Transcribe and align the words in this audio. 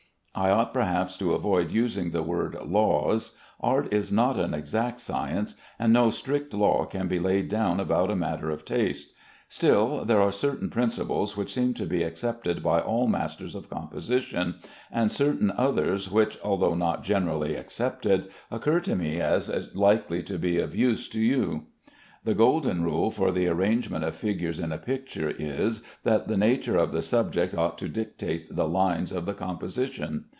I 0.33 0.49
ought 0.49 0.73
perhaps 0.73 1.17
to 1.17 1.33
avoid 1.33 1.73
using 1.73 2.11
the 2.11 2.23
word 2.23 2.55
"laws"; 2.65 3.35
art 3.59 3.91
is 3.93 4.13
not 4.13 4.39
an 4.39 4.53
exact 4.53 5.01
science, 5.01 5.55
and 5.77 5.91
no 5.91 6.09
strict 6.09 6.53
law 6.53 6.85
can 6.85 7.09
be 7.09 7.19
laid 7.19 7.49
down 7.49 7.81
about 7.81 8.09
a 8.09 8.15
matter 8.15 8.49
of 8.49 8.63
taste. 8.63 9.13
Still 9.49 10.05
there 10.05 10.21
are 10.21 10.31
certain 10.31 10.69
principles 10.69 11.35
which 11.35 11.53
seem 11.53 11.73
to 11.73 11.85
be 11.85 12.01
accepted 12.01 12.63
by 12.63 12.79
all 12.79 13.07
masters 13.07 13.55
of 13.55 13.69
composition, 13.69 14.55
and 14.89 15.11
certain 15.11 15.51
others 15.57 16.09
which, 16.09 16.37
although 16.43 16.75
not 16.75 17.03
generally 17.03 17.55
accepted, 17.57 18.29
occur 18.49 18.79
to 18.79 18.95
me 18.95 19.19
as 19.19 19.67
likely 19.75 20.23
to 20.23 20.39
be 20.39 20.59
of 20.59 20.73
use 20.73 21.09
to 21.09 21.19
you. 21.19 21.65
The 22.23 22.35
golden 22.35 22.83
rule 22.83 23.09
for 23.09 23.31
the 23.31 23.47
arrangement 23.47 24.03
of 24.03 24.15
figures 24.15 24.59
in 24.59 24.71
a 24.71 24.77
picture, 24.77 25.31
is 25.31 25.81
that 26.03 26.27
the 26.27 26.37
nature 26.37 26.77
of 26.77 26.91
the 26.91 27.01
subject 27.01 27.55
ought 27.57 27.79
to 27.79 27.89
dictate 27.89 28.45
the 28.55 28.67
lines 28.67 29.11
of 29.11 29.25
the 29.25 29.33
composition. 29.33 30.25